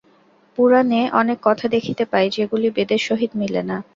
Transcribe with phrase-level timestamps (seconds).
[0.57, 3.77] পুরাণে অনেক কথা দেখিতে পাই, যেগুলি বেদের সহিত মিলে না।